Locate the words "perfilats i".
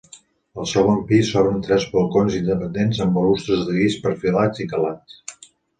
4.09-4.71